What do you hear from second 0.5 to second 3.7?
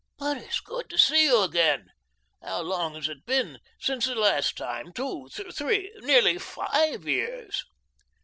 good to see you again. How long has it been